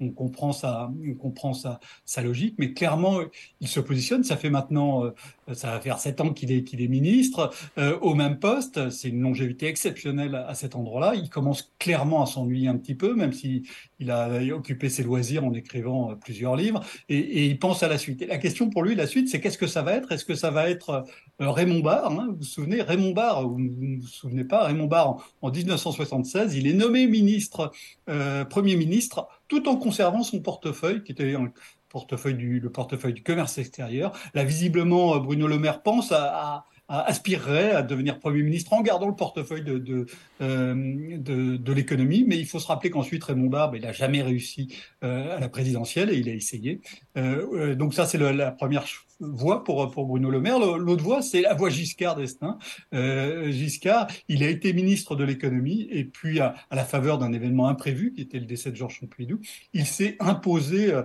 on 0.00 0.10
comprend 0.10 0.52
sa, 0.52 0.92
comprend 1.18 1.52
sa, 1.52 1.80
sa 2.04 2.22
logique, 2.22 2.54
mais 2.58 2.72
clairement, 2.72 3.20
il 3.60 3.68
se 3.68 3.80
positionne. 3.80 4.22
Ça 4.22 4.36
fait 4.36 4.50
maintenant, 4.50 5.04
euh, 5.04 5.10
ça 5.54 5.70
va 5.70 5.80
faire 5.80 5.98
sept 5.98 6.20
ans 6.20 6.32
qu'il 6.32 6.52
est, 6.52 6.88
ministre 6.88 7.50
euh, 7.78 7.98
au 8.00 8.14
même 8.14 8.38
poste. 8.38 8.90
C'est 8.90 9.08
une 9.08 9.20
longévité 9.20 9.66
exceptionnelle 9.66 10.34
à, 10.34 10.54
cet 10.54 10.74
endroit-là. 10.74 11.14
Il 11.14 11.28
commence 11.28 11.72
clairement 11.78 12.22
à 12.22 12.26
s'ennuyer 12.26 12.68
un 12.68 12.76
petit 12.76 12.94
peu, 12.94 13.14
même 13.14 13.32
si 13.32 13.62
il 14.02 14.10
a 14.10 14.28
occupé 14.54 14.88
ses 14.88 15.02
loisirs 15.02 15.44
en 15.44 15.54
écrivant 15.54 16.10
euh, 16.10 16.14
plusieurs 16.14 16.56
livres, 16.56 16.80
et, 17.08 17.46
il 17.46 17.58
pense 17.58 17.82
à 17.82 17.88
la 17.88 17.98
suite. 17.98 18.22
Et 18.22 18.26
la 18.26 18.38
question 18.38 18.68
pour 18.68 18.82
lui, 18.82 18.94
la 18.94 19.06
suite, 19.06 19.28
c'est 19.28 19.40
qu'est-ce 19.40 19.58
que 19.58 19.66
ça 19.66 19.82
va 19.82 19.94
être? 19.94 20.12
Est-ce 20.12 20.24
que 20.24 20.34
ça 20.34 20.50
va 20.50 20.68
être 20.68 21.04
euh, 21.40 21.50
Raymond 21.50 21.80
Barre 21.80 22.10
hein? 22.10 22.28
Vous 22.30 22.38
vous 22.38 22.44
souvenez, 22.44 22.82
Raymond 22.82 23.12
Barre, 23.12 23.48
vous 23.48 23.58
ne 23.58 24.00
vous 24.00 24.06
souvenez 24.06 24.44
pas, 24.44 24.64
Raymond 24.64 24.86
Barre, 24.86 25.08
en, 25.08 25.20
en 25.42 25.50
1976, 25.50 26.54
il 26.54 26.66
est 26.66 26.74
nommé 26.74 27.06
ministre, 27.06 27.72
euh, 28.08 28.44
Premier 28.44 28.76
ministre, 28.76 29.28
tout 29.48 29.68
en 29.68 29.76
conservant 29.76 30.22
son 30.22 30.40
portefeuille, 30.40 31.02
qui 31.04 31.12
était 31.12 31.34
un 31.34 31.52
portefeuille 31.92 32.34
du, 32.34 32.58
le 32.58 32.70
portefeuille 32.70 33.12
du 33.12 33.22
commerce 33.22 33.58
extérieur. 33.58 34.12
Là, 34.34 34.44
visiblement, 34.44 35.18
Bruno 35.18 35.46
Le 35.46 35.58
Maire 35.58 35.82
pense 35.82 36.10
à, 36.10 36.24
à 36.24 36.66
aspirerait 36.88 37.72
à 37.72 37.82
devenir 37.82 38.18
Premier 38.18 38.42
ministre 38.42 38.72
en 38.72 38.82
gardant 38.82 39.08
le 39.08 39.14
portefeuille 39.14 39.62
de, 39.62 40.06
euh, 40.40 41.74
l'économie. 41.74 42.24
Mais 42.26 42.38
il 42.38 42.46
faut 42.46 42.58
se 42.58 42.66
rappeler 42.66 42.90
qu'ensuite, 42.90 43.24
Raymond 43.24 43.48
Barbe, 43.48 43.76
il 43.76 43.82
n'a 43.82 43.92
jamais 43.92 44.22
réussi 44.22 44.74
euh, 45.02 45.36
à 45.36 45.40
la 45.40 45.48
présidentielle 45.48 46.10
et 46.10 46.18
il 46.18 46.28
a 46.28 46.32
essayé. 46.32 46.80
Euh, 47.16 47.74
donc 47.74 47.94
ça, 47.94 48.06
c'est 48.06 48.18
la 48.18 48.50
première 48.50 48.84
voie 49.20 49.64
pour, 49.64 49.86
Bruno 50.06 50.30
Le 50.30 50.40
Maire. 50.40 50.58
L'autre 50.58 51.02
voie, 51.02 51.22
c'est 51.22 51.40
la 51.40 51.54
voie 51.54 51.70
Giscard 51.70 52.16
d'Estaing. 52.16 52.58
Euh, 52.92 53.50
Giscard, 53.52 54.08
il 54.28 54.42
a 54.42 54.48
été 54.48 54.72
ministre 54.72 55.16
de 55.16 55.24
l'économie 55.24 55.88
et 55.90 56.04
puis 56.04 56.40
à, 56.40 56.54
à 56.70 56.76
la 56.76 56.84
faveur 56.84 57.18
d'un 57.18 57.32
événement 57.32 57.68
imprévu 57.68 58.12
qui 58.12 58.22
était 58.22 58.38
le 58.38 58.46
décès 58.46 58.70
de 58.70 58.76
Georges 58.76 59.00
Pompidou, 59.00 59.40
il 59.72 59.86
s'est 59.86 60.16
imposé 60.20 60.92
euh, 60.92 61.02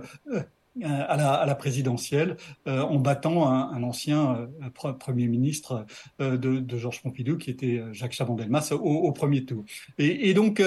à 0.84 1.16
la, 1.16 1.32
à 1.32 1.46
la 1.46 1.54
présidentielle 1.54 2.36
euh, 2.66 2.82
en 2.82 2.98
battant 2.98 3.48
un, 3.48 3.72
un 3.72 3.82
ancien 3.82 4.48
euh, 4.62 4.92
Premier 4.92 5.26
ministre 5.28 5.86
euh, 6.20 6.36
de, 6.36 6.58
de, 6.58 6.78
Georges 6.78 7.02
Pompidou, 7.02 7.36
qui 7.36 7.50
était 7.50 7.82
Jacques 7.92 8.12
Chaban-Delmas, 8.12 8.72
au, 8.72 8.76
au, 8.76 9.12
premier 9.12 9.44
tour. 9.44 9.64
Et, 9.98 10.28
et 10.28 10.34
donc, 10.34 10.62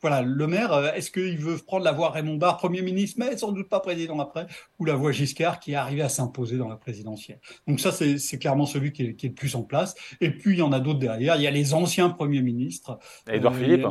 voilà, 0.00 0.22
le 0.22 0.46
maire, 0.46 0.92
est-ce 0.94 1.10
qu'il 1.10 1.38
veut 1.38 1.58
prendre 1.58 1.84
la 1.84 1.92
voie 1.92 2.10
Raymond 2.10 2.36
Barre, 2.36 2.56
Premier 2.56 2.82
ministre, 2.82 3.16
mais 3.18 3.36
sans 3.36 3.52
doute 3.52 3.68
pas 3.68 3.80
président 3.80 4.18
après, 4.20 4.46
ou 4.78 4.84
la 4.84 4.94
voie 4.94 5.12
Giscard, 5.12 5.60
qui 5.60 5.72
est 5.72 5.76
arrivé 5.76 6.02
à 6.02 6.08
s'imposer 6.08 6.56
dans 6.56 6.68
la 6.68 6.76
présidentielle? 6.76 7.40
Donc 7.66 7.80
ça, 7.80 7.92
c'est 7.92 8.38
clairement 8.38 8.66
celui 8.66 8.92
qui 8.92 9.02
est, 9.02 9.14
qui 9.14 9.26
est, 9.26 9.30
le 9.30 9.34
plus 9.34 9.54
en 9.54 9.62
place. 9.62 9.94
Et 10.20 10.30
puis, 10.30 10.54
il 10.54 10.58
y 10.58 10.62
en 10.62 10.72
a 10.72 10.80
d'autres 10.80 10.98
derrière. 10.98 11.36
Il 11.36 11.42
y 11.42 11.46
a 11.46 11.50
les 11.50 11.74
anciens 11.74 12.10
premiers 12.10 12.42
ministres. 12.42 12.98
Édouard 13.30 13.54
Philippe 13.54 13.86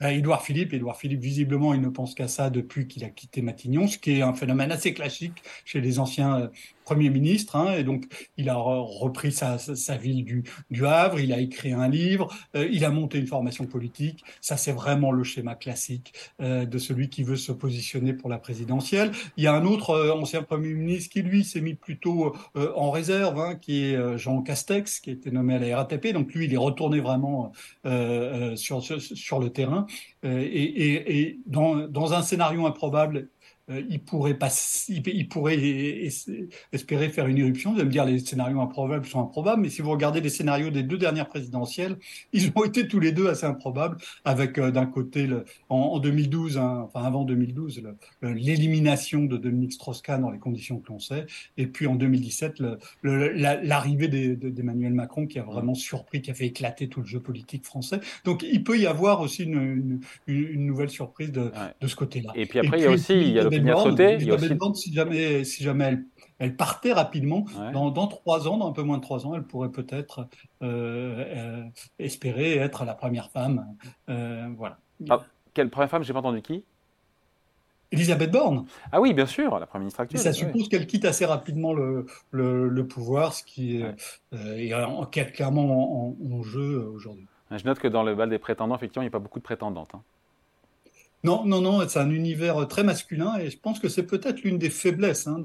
Édouard 0.00 0.42
Philippe, 0.42 0.72
Édouard 0.72 0.96
Philippe, 0.96 1.20
visiblement, 1.20 1.72
il 1.72 1.80
ne 1.80 1.88
pense 1.88 2.14
qu'à 2.14 2.28
ça 2.28 2.50
depuis 2.50 2.86
qu'il 2.88 3.04
a 3.04 3.10
quitté 3.10 3.42
Matignon, 3.42 3.86
ce 3.86 3.98
qui 3.98 4.18
est 4.18 4.22
un 4.22 4.34
phénomène 4.34 4.72
assez 4.72 4.92
classique 4.92 5.42
chez 5.64 5.80
les 5.80 5.98
anciens 5.98 6.40
euh, 6.40 6.48
Premier 6.84 7.10
ministre, 7.10 7.56
hein, 7.56 7.74
et 7.76 7.84
donc 7.84 8.04
il 8.36 8.48
a 8.48 8.56
repris 8.56 9.32
sa, 9.32 9.58
sa, 9.58 9.96
ville 9.96 10.24
du, 10.24 10.44
du, 10.70 10.86
Havre, 10.86 11.20
il 11.20 11.32
a 11.32 11.40
écrit 11.40 11.72
un 11.72 11.88
livre, 11.88 12.28
euh, 12.54 12.68
il 12.70 12.84
a 12.84 12.90
monté 12.90 13.18
une 13.18 13.26
formation 13.26 13.64
politique. 13.66 14.24
Ça, 14.40 14.56
c'est 14.56 14.72
vraiment 14.72 15.12
le 15.12 15.24
schéma 15.24 15.54
classique 15.54 16.12
euh, 16.40 16.66
de 16.66 16.78
celui 16.78 17.08
qui 17.08 17.22
veut 17.22 17.36
se 17.36 17.52
positionner 17.52 18.12
pour 18.12 18.28
la 18.28 18.38
présidentielle. 18.38 19.12
Il 19.36 19.44
y 19.44 19.46
a 19.46 19.54
un 19.54 19.64
autre 19.64 19.90
euh, 19.90 20.12
ancien 20.12 20.42
Premier 20.42 20.74
ministre 20.74 21.12
qui, 21.12 21.22
lui, 21.22 21.44
s'est 21.44 21.60
mis 21.60 21.74
plutôt 21.74 22.34
euh, 22.56 22.72
en 22.76 22.90
réserve, 22.90 23.38
hein, 23.38 23.54
qui 23.54 23.84
est 23.84 23.96
euh, 23.96 24.16
Jean 24.18 24.42
Castex, 24.42 25.00
qui 25.00 25.10
a 25.10 25.12
été 25.14 25.30
nommé 25.30 25.54
à 25.54 25.58
la 25.58 25.76
RATP. 25.76 26.12
Donc 26.12 26.32
lui, 26.34 26.46
il 26.46 26.54
est 26.54 26.58
retourné 26.58 27.00
vraiment 27.00 27.52
sur, 28.56 28.82
sur, 28.82 29.00
sur, 29.00 29.38
le 29.38 29.50
terrain. 29.50 29.86
Et, 30.22 30.28
et, 30.28 31.20
et 31.20 31.38
dans, 31.46 31.88
dans 31.88 32.14
un 32.14 32.22
scénario 32.22 32.66
improbable, 32.66 33.14
euh, 33.14 33.28
il 33.68 34.00
pourrait 34.00 34.34
pas, 34.34 34.50
il, 34.88 35.28
pourrait 35.28 35.58
espérer 36.72 37.08
faire 37.08 37.26
une 37.26 37.38
éruption. 37.38 37.72
Vous 37.72 37.78
allez 37.78 37.86
me 37.86 37.92
dire 37.92 38.04
les 38.04 38.18
scénarios 38.18 38.60
improbables 38.60 39.06
sont 39.06 39.22
improbables, 39.22 39.62
mais 39.62 39.70
si 39.70 39.80
vous 39.80 39.90
regardez 39.90 40.20
les 40.20 40.28
scénarios 40.28 40.70
des 40.70 40.82
deux 40.82 40.98
dernières 40.98 41.28
présidentielles, 41.28 41.96
ils 42.32 42.52
ont 42.54 42.64
été 42.64 42.86
tous 42.86 43.00
les 43.00 43.12
deux 43.12 43.28
assez 43.28 43.46
improbables. 43.46 43.96
Avec 44.24 44.58
euh, 44.58 44.70
d'un 44.70 44.86
côté 44.86 45.26
le, 45.26 45.44
en, 45.68 45.76
en 45.76 45.98
2012, 45.98 46.58
hein, 46.58 46.82
enfin 46.84 47.06
avant 47.06 47.24
2012, 47.24 47.82
l'élimination 48.22 49.24
de 49.24 49.36
Dominique 49.36 49.72
Strauss-Kahn 49.72 50.20
dans 50.20 50.30
les 50.30 50.38
conditions 50.38 50.78
que 50.78 50.88
l'on 50.88 50.98
sait, 50.98 51.26
et 51.56 51.66
puis 51.66 51.86
en 51.86 51.94
2017 51.94 52.62
l'arrivée 53.02 54.08
d'Emmanuel 54.08 54.92
Macron 54.92 55.26
qui 55.26 55.38
a 55.38 55.42
vraiment 55.42 55.74
surpris, 55.74 56.20
qui 56.20 56.30
a 56.30 56.34
fait 56.34 56.46
éclater 56.46 56.88
tout 56.88 57.00
le 57.00 57.06
jeu 57.06 57.20
politique 57.20 57.64
français. 57.64 58.00
Donc 58.24 58.42
il 58.42 58.62
peut 58.62 58.78
y 58.78 58.86
avoir 58.86 59.20
aussi 59.20 59.44
une, 59.44 60.00
une, 60.26 60.44
une 60.52 60.66
nouvelle 60.66 60.90
surprise 60.90 61.32
de, 61.32 61.42
ouais. 61.42 61.50
de 61.80 61.86
ce 61.86 61.96
côté-là. 61.96 62.32
Et 62.34 62.46
puis 62.46 62.58
après, 62.58 62.78
et 62.78 62.82
il 62.82 62.84
y 62.84 62.86
a 62.86 62.90
aussi 62.90 63.14
il 63.14 63.30
y 63.30 63.38
a 63.38 63.53
Sauter, 63.76 64.32
aussi... 64.32 64.54
Bande, 64.54 64.76
si 64.76 64.92
jamais, 64.92 65.44
si 65.44 65.62
jamais 65.62 65.84
elle, 65.84 66.04
elle 66.38 66.56
partait 66.56 66.92
rapidement, 66.92 67.44
ouais. 67.58 67.72
dans, 67.72 67.90
dans 67.90 68.06
trois 68.06 68.48
ans, 68.48 68.56
dans 68.58 68.68
un 68.68 68.72
peu 68.72 68.82
moins 68.82 68.98
de 68.98 69.02
trois 69.02 69.26
ans, 69.26 69.34
elle 69.34 69.44
pourrait 69.44 69.70
peut-être 69.70 70.28
euh, 70.62 71.24
euh, 71.26 71.62
espérer 71.98 72.56
être 72.56 72.84
la 72.84 72.94
première 72.94 73.30
femme. 73.30 73.66
Euh, 74.08 74.48
voilà. 74.56 74.78
Ah, 75.08 75.20
quelle 75.54 75.70
première 75.70 75.90
femme 75.90 76.02
J'ai 76.02 76.12
pas 76.12 76.18
entendu 76.18 76.42
qui? 76.42 76.64
Elisabeth 77.92 78.32
Borne. 78.32 78.66
Ah 78.90 79.00
oui, 79.00 79.14
bien 79.14 79.26
sûr, 79.26 79.58
la 79.60 79.66
première 79.66 79.82
ministre 79.82 80.00
actuelle. 80.00 80.20
Et 80.20 80.24
ça 80.24 80.32
suppose 80.32 80.68
qu'elle 80.68 80.86
quitte 80.86 81.04
assez 81.04 81.24
rapidement 81.24 81.72
le, 81.72 82.06
le, 82.32 82.68
le 82.68 82.86
pouvoir, 82.86 83.34
ce 83.34 83.44
qui 83.44 83.76
est, 83.76 83.84
ouais. 83.84 83.94
euh, 84.32 85.04
est 85.12 85.32
clairement 85.32 85.62
en, 85.62 86.16
en, 86.20 86.34
en 86.34 86.42
jeu 86.42 86.88
aujourd'hui. 86.92 87.26
Je 87.52 87.64
note 87.64 87.78
que 87.78 87.86
dans 87.86 88.02
le 88.02 88.16
bal 88.16 88.30
des 88.30 88.38
prétendants, 88.40 88.74
effectivement, 88.74 89.02
il 89.02 89.06
n'y 89.06 89.10
a 89.10 89.12
pas 89.12 89.20
beaucoup 89.20 89.38
de 89.38 89.44
prétendantes. 89.44 89.94
Hein. 89.94 90.02
Non, 91.24 91.46
non, 91.46 91.62
non, 91.62 91.88
c'est 91.88 91.98
un 91.98 92.10
univers 92.10 92.68
très 92.68 92.84
masculin 92.84 93.38
et 93.38 93.48
je 93.48 93.58
pense 93.58 93.78
que 93.78 93.88
c'est 93.88 94.02
peut-être 94.02 94.42
l'une 94.42 94.58
des 94.58 94.68
faiblesses 94.68 95.26
hein, 95.26 95.42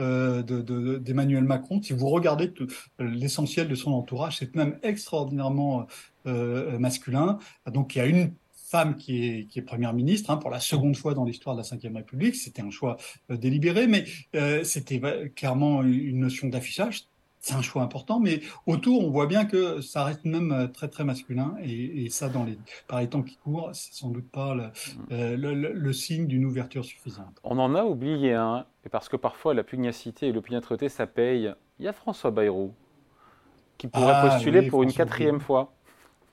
euh, 0.00 0.42
d'Emmanuel 0.42 1.44
Macron. 1.44 1.80
Si 1.80 1.92
vous 1.92 2.08
regardez 2.08 2.52
l'essentiel 2.98 3.68
de 3.68 3.76
son 3.76 3.92
entourage, 3.92 4.38
c'est 4.38 4.52
même 4.56 4.76
extraordinairement 4.82 5.86
euh, 6.26 6.80
masculin. 6.80 7.38
Donc 7.70 7.94
il 7.94 7.98
y 7.98 8.00
a 8.00 8.06
une 8.06 8.32
femme 8.52 8.96
qui 8.96 9.48
est, 9.54 9.62
première 9.62 9.94
ministre 9.94 10.30
hein, 10.30 10.36
pour 10.36 10.50
la 10.50 10.58
seconde 10.58 10.96
fois 10.96 11.14
dans 11.14 11.24
l'histoire 11.24 11.54
de 11.54 11.62
la 11.62 11.76
Ve 11.90 11.94
République. 11.94 12.34
C'était 12.34 12.62
un 12.62 12.70
choix 12.70 12.96
euh, 13.30 13.36
délibéré, 13.36 13.86
mais 13.86 14.04
c'était 14.64 15.00
clairement 15.36 15.84
une 15.84 16.18
notion 16.18 16.48
d'affichage 16.48 17.04
c'est 17.44 17.54
un 17.54 17.60
choix 17.60 17.82
important, 17.82 18.20
mais 18.20 18.40
autour, 18.66 19.04
on 19.04 19.10
voit 19.10 19.26
bien 19.26 19.44
que 19.44 19.82
ça 19.82 20.02
reste 20.02 20.24
même 20.24 20.50
euh, 20.50 20.66
très 20.66 20.88
très 20.88 21.04
masculin, 21.04 21.54
et, 21.62 22.08
ça, 22.08 22.30
dans 22.30 22.42
les, 22.42 22.58
par 22.88 23.00
les 23.00 23.08
temps 23.08 23.20
qui 23.20 23.36
courent, 23.36 23.68
c'est 23.74 23.92
sans 23.92 24.08
doute 24.08 24.30
pas 24.30 24.54
mm. 24.54 24.72
euh, 25.12 25.36
le, 25.36 25.52
le, 25.54 25.92
signe 25.92 26.26
d'une 26.26 26.46
ouverture 26.46 26.86
suffisante. 26.86 27.38
On 27.44 27.58
en 27.58 27.74
a 27.74 27.84
oublié 27.84 28.32
un, 28.32 28.64
parce 28.90 29.10
que 29.10 29.16
parfois 29.16 29.52
la 29.52 29.62
pugnacité 29.62 30.28
et 30.28 30.32
l'opiniâtreté, 30.32 30.88
ça 30.88 31.06
paye. 31.06 31.52
Il 31.78 31.84
y 31.84 31.88
a 31.88 31.92
François 31.92 32.30
Bayrou 32.30 32.72
qui 33.76 33.88
pourrait 33.88 34.14
ah 34.14 34.28
postuler 34.28 34.62
pour 34.68 34.82
une 34.82 34.92
quatrième 34.92 35.40
fois. 35.40 35.74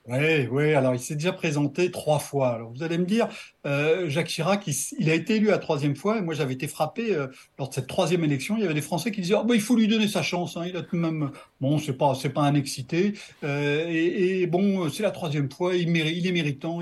Oui, 0.08 0.48
oui. 0.50 0.74
Alors, 0.74 0.94
il 0.94 1.00
s'est 1.00 1.14
déjà 1.14 1.32
présenté 1.32 1.92
trois 1.92 2.18
fois. 2.18 2.54
Alors, 2.54 2.72
vous 2.72 2.82
allez 2.82 2.98
me 2.98 3.04
dire, 3.04 3.28
euh, 3.66 4.08
Jacques 4.08 4.26
Chirac, 4.26 4.68
il, 4.98 5.08
a 5.08 5.14
été 5.14 5.36
élu 5.36 5.46
la 5.46 5.58
troisième 5.58 5.94
fois. 5.94 6.18
Et 6.18 6.22
moi, 6.22 6.34
j'avais 6.34 6.54
été 6.54 6.66
frappé 6.66 7.14
euh, 7.14 7.28
lors 7.56 7.68
de 7.68 7.74
cette 7.74 7.86
troisième 7.86 8.24
élection. 8.24 8.56
Il 8.56 8.62
y 8.62 8.64
avait 8.64 8.74
des 8.74 8.80
Français 8.80 9.12
qui 9.12 9.20
disaient, 9.20 9.36
oh, 9.38 9.44
bah, 9.44 9.54
il 9.54 9.60
faut 9.60 9.76
lui 9.76 9.86
donner 9.86 10.08
sa 10.08 10.22
chance. 10.22 10.56
Hein. 10.56 10.64
Il 10.66 10.76
a 10.76 10.82
tout 10.82 10.96
de 10.96 11.00
même, 11.00 11.30
bon, 11.60 11.78
c'est 11.78 11.92
pas, 11.92 12.16
c'est 12.16 12.30
pas 12.30 12.42
un 12.42 12.56
excité. 12.56 13.12
Euh, 13.44 13.86
et, 13.88 14.44
bon, 14.48 14.90
c'est 14.90 15.04
la 15.04 15.12
troisième 15.12 15.48
fois. 15.48 15.76
Il, 15.76 15.96
est 15.96 16.32
méritant. 16.32 16.80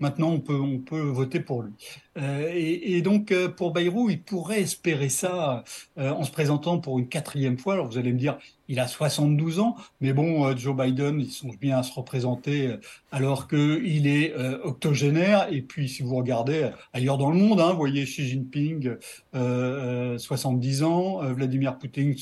Maintenant, 0.00 0.30
on 0.30 0.40
peut, 0.40 0.58
on 0.58 0.78
peut 0.78 1.00
voter 1.00 1.40
pour 1.40 1.62
lui. 1.62 1.72
Et, 2.16 3.02
donc, 3.02 3.34
pour 3.56 3.72
Bayrou, 3.72 4.08
il 4.08 4.22
pourrait 4.22 4.62
espérer 4.62 5.10
ça 5.10 5.62
en 5.96 6.24
se 6.24 6.30
présentant 6.30 6.78
pour 6.78 6.98
une 6.98 7.08
quatrième 7.08 7.58
fois. 7.58 7.74
Alors, 7.74 7.86
vous 7.86 7.98
allez 7.98 8.12
me 8.12 8.18
dire, 8.18 8.38
il 8.72 8.80
a 8.80 8.88
72 8.88 9.60
ans, 9.60 9.76
mais 10.00 10.14
bon, 10.14 10.46
euh, 10.46 10.56
Joe 10.56 10.74
Biden, 10.74 11.20
il 11.20 11.30
songe 11.30 11.58
bien 11.58 11.76
à 11.78 11.82
se 11.82 11.92
représenter 11.92 12.68
euh, 12.68 12.80
alors 13.10 13.46
qu'il 13.46 14.06
est 14.06 14.32
euh, 14.32 14.58
octogénaire. 14.64 15.46
Et 15.52 15.60
puis, 15.60 15.90
si 15.90 16.02
vous 16.02 16.16
regardez 16.16 16.70
ailleurs 16.94 17.18
dans 17.18 17.30
le 17.30 17.36
monde, 17.36 17.60
hein, 17.60 17.74
voyez 17.74 18.04
Xi 18.04 18.26
Jinping, 18.26 18.96
70 19.34 20.82
ans, 20.84 21.18
Vladimir 21.34 21.78
Poutine, 21.78 22.14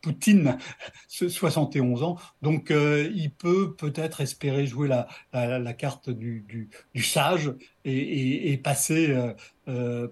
Poutine 0.00 0.58
71 1.08 2.04
ans. 2.04 2.18
Donc, 2.40 2.70
il 2.70 3.32
peut 3.36 3.74
peut-être 3.74 4.20
espérer 4.20 4.66
jouer 4.66 4.86
la, 4.86 5.08
la, 5.32 5.72
carte 5.72 6.08
du, 6.08 6.44
du, 6.94 7.02
sage 7.02 7.52
et, 7.84 8.52
et, 8.52 8.56
passer 8.58 9.12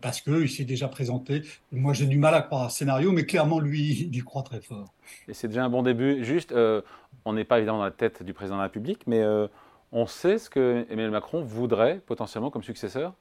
parce 0.01 0.21
qu'il 0.21 0.49
s'est 0.49 0.65
déjà 0.65 0.89
présenté. 0.89 1.43
Moi, 1.73 1.93
j'ai 1.93 2.07
du 2.07 2.19
mal 2.19 2.35
à 2.35 2.43
croire 2.43 2.65
à 2.65 2.71
ce 2.71 2.79
scénario, 2.79 3.13
mais 3.13 3.27
clairement, 3.27 3.59
lui, 3.59 4.09
il 4.13 4.17
y 4.17 4.21
croit 4.21 4.43
très 4.43 4.61
fort. 4.61 4.93
Et 5.29 5.35
c'est 5.35 5.49
déjà 5.49 5.65
un 5.65 5.71
bon 5.71 5.83
début. 5.83 6.25
Juste, 6.25 6.53
euh, 6.53 6.83
on 7.25 7.33
n'est 7.33 7.45
pas 7.45 7.59
évidemment 7.59 7.79
dans 7.79 7.85
la 7.85 7.91
tête 7.91 8.23
du 8.23 8.33
président 8.33 8.57
de 8.57 8.61
la 8.61 8.67
République, 8.67 9.07
mais 9.07 9.21
euh, 9.21 9.47
on 9.93 10.07
sait 10.07 10.39
ce 10.39 10.51
que 10.51 10.87
Emmanuel 10.91 11.11
Macron 11.11 11.43
voudrait 11.43 12.01
potentiellement 12.07 12.51
comme 12.51 12.63
successeur? 12.63 13.15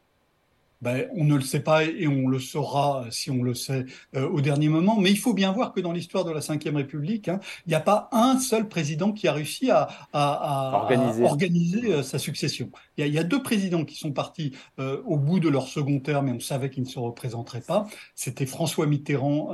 Ben, 0.79 1.07
on 1.15 1.23
ne 1.23 1.33
le 1.33 1.41
sait 1.41 1.61
pas 1.61 1.85
et 1.85 2.07
on 2.07 2.27
le 2.27 2.37
saura 2.37 3.05
si 3.09 3.31
on 3.31 3.41
le 3.41 3.55
sait 3.55 3.85
euh, 4.15 4.29
au 4.29 4.41
dernier 4.41 4.69
moment. 4.69 4.99
Mais 4.99 5.09
il 5.09 5.17
faut 5.17 5.33
bien 5.33 5.51
voir 5.51 5.73
que 5.73 5.79
dans 5.79 5.91
l'histoire 5.91 6.23
de 6.23 6.31
la 6.31 6.39
Ve 6.39 6.75
République, 6.75 7.29
hein, 7.29 7.39
il 7.65 7.69
n'y 7.69 7.75
a 7.75 7.79
pas 7.79 8.09
un 8.11 8.37
seul 8.37 8.67
président 8.67 9.11
qui 9.11 9.27
a 9.27 9.33
réussi 9.33 9.71
à, 9.71 9.87
organiser, 10.13 12.03
sa 12.03 12.19
succession. 12.19 12.69
Il 12.97 13.07
y, 13.07 13.19
a, 13.19 13.23
deux 13.23 13.43
présidents 13.43 13.85
qui 13.85 13.95
sont 13.95 14.11
partis 14.11 14.53
au 14.77 15.17
bout 15.17 15.39
de 15.39 15.49
leur 15.49 15.67
second 15.67 15.99
terme 15.99 16.29
et 16.29 16.31
on 16.31 16.39
savait 16.39 16.69
qu'ils 16.69 16.83
ne 16.83 16.87
se 16.87 16.99
représenteraient 16.99 17.61
pas. 17.61 17.87
C'était 18.15 18.45
François 18.45 18.87
Mitterrand 18.87 19.53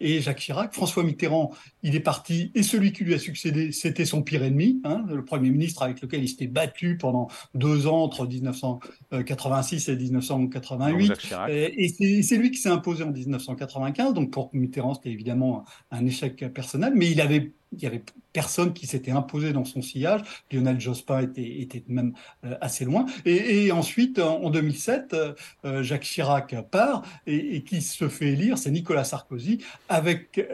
et 0.00 0.20
Jacques 0.20 0.38
Chirac. 0.38 0.72
François 0.72 1.02
Mitterrand, 1.02 1.52
il 1.82 1.94
est 1.94 2.00
parti 2.00 2.50
et 2.54 2.62
celui 2.62 2.92
qui 2.92 3.04
lui 3.04 3.14
a 3.14 3.18
succédé, 3.18 3.72
c'était 3.72 4.04
son 4.04 4.22
pire 4.22 4.42
ennemi, 4.42 4.80
hein, 4.84 5.04
le 5.08 5.24
Premier 5.24 5.50
ministre 5.50 5.82
avec 5.82 6.00
lequel 6.00 6.22
il 6.22 6.28
s'était 6.28 6.46
battu 6.46 6.96
pendant 6.96 7.28
deux 7.54 7.86
ans 7.86 8.02
entre 8.02 8.26
1986 8.26 9.88
et 9.88 9.96
1988. 9.96 11.12
Et, 11.48 12.22
c'est 12.22 12.36
lui 12.36 12.50
qui 12.50 12.58
s'est 12.58 12.68
imposé 12.68 13.04
en 13.04 13.12
1995. 13.12 14.14
Donc 14.14 14.30
pour 14.30 14.50
Mitterrand, 14.52 14.94
c'était 14.94 15.10
évidemment 15.10 15.64
un 15.90 16.06
échec 16.06 16.52
personnel, 16.52 16.92
mais 16.94 17.10
il 17.10 17.20
avait 17.20 17.52
il 17.72 17.82
y 17.82 17.86
avait 17.86 18.02
personne 18.32 18.72
qui 18.72 18.86
s'était 18.86 19.10
imposé 19.10 19.52
dans 19.52 19.64
son 19.64 19.82
sillage. 19.82 20.20
Lionel 20.52 20.80
Jospin 20.80 21.22
était, 21.22 21.60
était 21.60 21.82
même 21.88 22.12
euh, 22.44 22.54
assez 22.60 22.84
loin. 22.84 23.06
Et, 23.24 23.72
ensuite, 23.72 24.18
en 24.18 24.50
2007, 24.50 25.12
euh, 25.12 25.32
euh, 25.64 25.82
Jacques 25.82 26.02
Chirac 26.02 26.54
part 26.70 27.02
et, 27.26 27.62
qui 27.62 27.82
se 27.82 28.08
fait 28.08 28.28
élire, 28.28 28.58
c'est 28.58 28.70
Nicolas 28.70 29.04
Sarkozy, 29.04 29.58
avec 29.88 30.48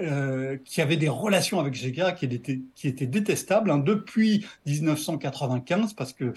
qui 0.65 0.81
avait 0.81 0.97
des 0.97 1.09
relations 1.09 1.61
avec 1.61 1.75
Chirac 1.75 2.17
qui 2.17 2.25
étaient, 2.25 2.61
qui 2.75 2.89
étaient 2.89 3.07
détestables 3.07 3.71
hein, 3.71 3.79
depuis 3.79 4.47
1995 4.67 5.93
parce 5.93 6.13
que 6.13 6.33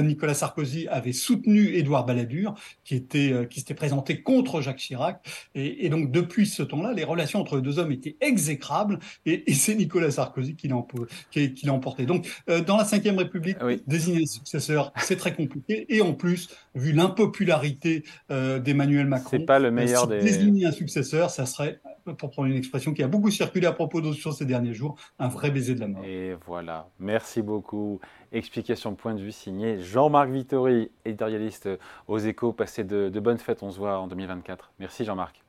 Nicolas 0.00 0.34
Sarkozy 0.34 0.88
avait 0.88 1.12
soutenu 1.12 1.74
Édouard 1.74 2.06
Balladur 2.06 2.54
qui 2.84 2.94
était 2.94 3.46
qui 3.50 3.60
s'était 3.60 3.74
présenté 3.74 4.22
contre 4.22 4.60
Jacques 4.60 4.78
Chirac. 4.78 5.24
Et, 5.54 5.88
donc 5.88 6.10
depuis 6.10 6.46
ce 6.46 6.62
temps-là, 6.62 6.92
les 6.92 7.04
relations 7.04 7.40
entre 7.40 7.56
les 7.56 7.62
deux 7.62 7.78
hommes 7.78 7.92
étaient 7.92 8.16
exécrables. 8.20 8.98
Et, 9.26 9.43
et, 9.46 9.54
c'est 9.54 9.74
Nicolas 9.74 10.10
Sarkozy 10.10 10.56
qui 10.56 10.68
l'a 10.68 10.76
emporté. 10.76 12.06
Donc, 12.06 12.28
euh, 12.48 12.60
dans 12.62 12.76
la 12.76 12.84
Ve 12.84 13.18
République, 13.18 13.58
désigner 13.86 14.20
le 14.20 14.26
successeur, 14.26 14.92
c'est 14.98 15.16
très 15.16 15.34
compliqué. 15.34 15.86
Et 15.88 16.00
en 16.00 16.12
plus, 16.14 16.48
vu 16.74 16.92
l'impopularité 16.92 18.04
euh, 18.30 18.58
d'Emmanuel 18.58 19.06
Macron, 19.06 19.30
c'est 19.30 19.46
pas 19.46 19.58
le 19.58 19.70
meilleur 19.70 20.06
des... 20.06 20.20
désigner 20.20 20.66
un 20.66 20.72
successeur, 20.72 21.30
ça 21.30 21.46
serait, 21.46 21.80
pour 22.18 22.30
prendre 22.30 22.48
une 22.48 22.56
expression 22.56 22.92
qui 22.92 23.02
a 23.02 23.08
beaucoup 23.08 23.30
circulé 23.30 23.66
à 23.66 23.72
propos 23.72 24.00
d'autres 24.00 24.32
ces 24.32 24.44
derniers 24.44 24.74
jours, 24.74 24.96
un 25.18 25.28
vrai 25.28 25.50
baiser 25.50 25.74
de 25.74 25.80
la 25.80 25.88
mort. 25.88 26.04
Et 26.04 26.34
voilà, 26.46 26.88
merci 26.98 27.42
beaucoup. 27.42 28.00
Explication 28.32 28.94
point 28.94 29.14
de 29.14 29.20
vue 29.20 29.32
signé 29.32 29.80
Jean-Marc 29.80 30.30
Vittori, 30.30 30.90
éditorialiste 31.04 31.68
aux 32.08 32.18
échos. 32.18 32.52
Passez 32.52 32.84
de, 32.84 33.08
de 33.08 33.20
bonnes 33.20 33.38
fêtes, 33.38 33.62
on 33.62 33.70
se 33.70 33.78
voit 33.78 33.98
en 33.98 34.08
2024. 34.08 34.72
Merci 34.80 35.04
Jean-Marc. 35.04 35.44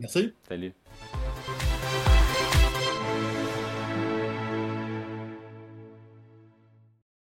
Merci. 0.00 0.32
Salut. 0.48 0.72